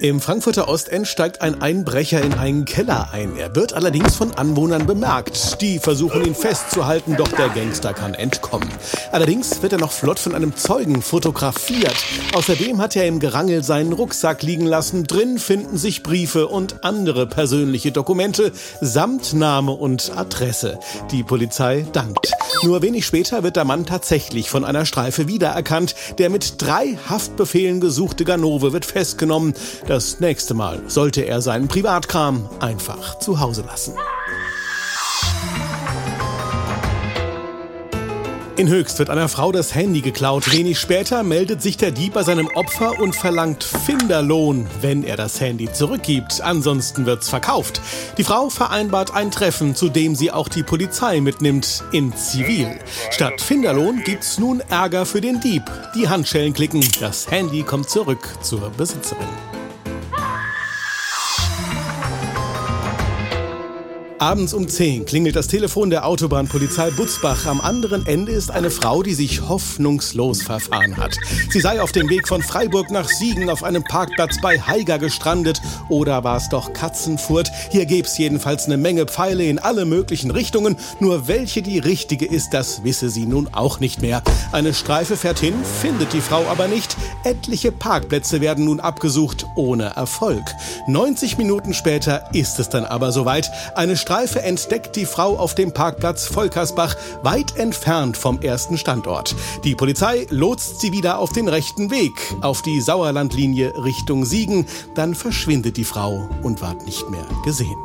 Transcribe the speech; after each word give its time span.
Im 0.00 0.20
Frankfurter 0.20 0.68
Ostend 0.68 1.08
steigt 1.08 1.40
ein 1.40 1.60
Einbrecher 1.60 2.22
in 2.22 2.34
einen 2.34 2.64
Keller 2.64 3.08
ein. 3.12 3.36
Er 3.36 3.56
wird 3.56 3.72
allerdings 3.72 4.14
von 4.14 4.32
Anwohnern 4.32 4.86
bemerkt. 4.86 5.60
Die 5.60 5.80
versuchen 5.80 6.24
ihn 6.24 6.36
festzuhalten, 6.36 7.16
doch 7.16 7.32
der 7.32 7.48
Gangster 7.48 7.92
kann 7.94 8.14
entkommen. 8.14 8.68
Allerdings 9.10 9.60
wird 9.60 9.72
er 9.72 9.80
noch 9.80 9.90
flott 9.90 10.20
von 10.20 10.36
einem 10.36 10.54
Zeugen 10.54 11.02
fotografiert. 11.02 11.96
Außerdem 12.32 12.80
hat 12.80 12.94
er 12.94 13.06
im 13.06 13.18
Gerangel 13.18 13.64
seinen 13.64 13.92
Rucksack 13.92 14.44
liegen 14.44 14.66
lassen. 14.66 15.04
Drin 15.04 15.38
finden 15.40 15.76
sich 15.78 16.04
Briefe 16.04 16.46
und 16.46 16.84
andere 16.84 17.26
persönliche 17.26 17.90
Dokumente 17.90 18.52
samt 18.80 19.34
Name 19.34 19.72
und 19.72 20.12
Adresse. 20.16 20.78
Die 21.10 21.24
Polizei 21.24 21.84
dankt. 21.92 22.30
Nur 22.64 22.82
wenig 22.82 23.06
später 23.06 23.42
wird 23.42 23.56
der 23.56 23.64
Mann 23.64 23.86
tatsächlich 23.86 24.50
von 24.50 24.64
einer 24.64 24.84
Streife 24.84 25.28
wiedererkannt. 25.28 25.94
Der 26.18 26.28
mit 26.28 26.60
drei 26.60 26.98
Haftbefehlen 27.08 27.80
gesuchte 27.80 28.24
Ganove 28.24 28.72
wird 28.72 28.84
festgenommen. 28.84 29.54
Das 29.86 30.20
nächste 30.20 30.54
Mal 30.54 30.82
sollte 30.86 31.22
er 31.22 31.40
seinen 31.40 31.68
Privatkram 31.68 32.48
einfach 32.60 33.18
zu 33.18 33.40
Hause 33.40 33.62
lassen. 33.62 33.94
In 38.58 38.68
Höchst 38.68 38.98
wird 38.98 39.08
einer 39.08 39.28
Frau 39.28 39.52
das 39.52 39.72
Handy 39.76 40.00
geklaut. 40.00 40.52
Wenig 40.52 40.80
später 40.80 41.22
meldet 41.22 41.62
sich 41.62 41.76
der 41.76 41.92
Dieb 41.92 42.14
bei 42.14 42.24
seinem 42.24 42.48
Opfer 42.48 42.98
und 42.98 43.14
verlangt 43.14 43.62
Finderlohn, 43.62 44.66
wenn 44.80 45.04
er 45.04 45.16
das 45.16 45.40
Handy 45.40 45.72
zurückgibt. 45.72 46.40
Ansonsten 46.40 47.06
wird's 47.06 47.28
verkauft. 47.28 47.80
Die 48.18 48.24
Frau 48.24 48.50
vereinbart 48.50 49.14
ein 49.14 49.30
Treffen, 49.30 49.76
zu 49.76 49.88
dem 49.88 50.16
sie 50.16 50.32
auch 50.32 50.48
die 50.48 50.64
Polizei 50.64 51.20
mitnimmt, 51.20 51.84
in 51.92 52.16
Zivil. 52.16 52.80
Statt 53.12 53.40
Finderlohn 53.40 54.02
gibt's 54.02 54.38
nun 54.38 54.60
Ärger 54.68 55.06
für 55.06 55.20
den 55.20 55.38
Dieb. 55.38 55.62
Die 55.94 56.08
Handschellen 56.08 56.52
klicken, 56.52 56.84
das 56.98 57.30
Handy 57.30 57.62
kommt 57.62 57.88
zurück 57.88 58.28
zur 58.42 58.70
Besitzerin. 58.70 59.57
Abends 64.20 64.52
um 64.52 64.66
10 64.66 65.06
klingelt 65.06 65.36
das 65.36 65.46
Telefon 65.46 65.90
der 65.90 66.04
Autobahnpolizei 66.04 66.90
Butzbach. 66.90 67.46
Am 67.46 67.60
anderen 67.60 68.04
Ende 68.04 68.32
ist 68.32 68.50
eine 68.50 68.68
Frau, 68.68 69.04
die 69.04 69.14
sich 69.14 69.48
hoffnungslos 69.48 70.42
verfahren 70.42 70.96
hat. 70.96 71.16
Sie 71.50 71.60
sei 71.60 71.80
auf 71.80 71.92
dem 71.92 72.08
Weg 72.10 72.26
von 72.26 72.42
Freiburg 72.42 72.90
nach 72.90 73.08
Siegen 73.08 73.48
auf 73.48 73.62
einem 73.62 73.84
Parkplatz 73.84 74.40
bei 74.40 74.58
Haiger 74.58 74.98
gestrandet. 74.98 75.62
Oder 75.88 76.24
war 76.24 76.36
es 76.36 76.48
doch 76.48 76.72
Katzenfurt? 76.72 77.52
Hier 77.70 77.86
gäb's 77.86 78.18
jedenfalls 78.18 78.66
eine 78.66 78.76
Menge 78.76 79.06
Pfeile 79.06 79.44
in 79.44 79.60
alle 79.60 79.84
möglichen 79.84 80.32
Richtungen. 80.32 80.76
Nur 80.98 81.28
welche 81.28 81.62
die 81.62 81.78
richtige 81.78 82.26
ist, 82.26 82.50
das 82.50 82.82
wisse 82.82 83.10
sie 83.10 83.24
nun 83.24 83.48
auch 83.52 83.78
nicht 83.78 84.02
mehr. 84.02 84.24
Eine 84.50 84.74
Streife 84.74 85.16
fährt 85.16 85.38
hin, 85.38 85.54
findet 85.80 86.12
die 86.12 86.22
Frau 86.22 86.44
aber 86.48 86.66
nicht. 86.66 86.96
Etliche 87.22 87.70
Parkplätze 87.70 88.40
werden 88.40 88.64
nun 88.64 88.80
abgesucht, 88.80 89.46
ohne 89.54 89.94
Erfolg. 89.94 90.42
90 90.88 91.38
Minuten 91.38 91.72
später 91.72 92.28
ist 92.34 92.58
es 92.58 92.68
dann 92.68 92.84
aber 92.84 93.12
soweit. 93.12 93.48
Eine 93.76 93.96
Streife 94.08 94.40
entdeckt 94.40 94.96
die 94.96 95.04
Frau 95.04 95.36
auf 95.36 95.54
dem 95.54 95.74
Parkplatz 95.74 96.28
Volkersbach, 96.28 96.96
weit 97.22 97.58
entfernt 97.58 98.16
vom 98.16 98.40
ersten 98.40 98.78
Standort. 98.78 99.36
Die 99.64 99.74
Polizei 99.74 100.26
lotst 100.30 100.80
sie 100.80 100.92
wieder 100.92 101.18
auf 101.18 101.34
den 101.34 101.46
rechten 101.46 101.90
Weg, 101.90 102.14
auf 102.40 102.62
die 102.62 102.80
Sauerlandlinie 102.80 103.74
Richtung 103.84 104.24
Siegen. 104.24 104.66
Dann 104.94 105.14
verschwindet 105.14 105.76
die 105.76 105.84
Frau 105.84 106.26
und 106.42 106.62
ward 106.62 106.86
nicht 106.86 107.10
mehr 107.10 107.26
gesehen. 107.44 107.76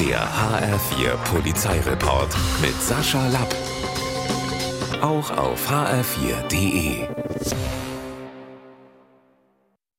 Der 0.00 0.18
HR4 0.18 1.14
Polizeireport 1.30 2.34
mit 2.60 2.74
Sascha 2.82 3.24
Lapp. 3.28 3.54
Auch 5.00 5.30
auf 5.30 5.70
hr4.de. 5.70 7.06